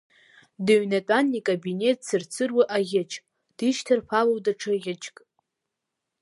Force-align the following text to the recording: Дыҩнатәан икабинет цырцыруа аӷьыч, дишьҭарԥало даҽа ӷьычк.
Дыҩнатәан 0.65 1.27
икабинет 1.37 1.97
цырцыруа 2.07 2.63
аӷьыч, 2.75 3.11
дишьҭарԥало 3.57 4.37
даҽа 4.45 4.73
ӷьычк. 4.83 5.15